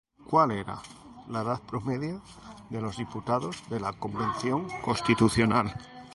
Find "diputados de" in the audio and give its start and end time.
2.97-3.79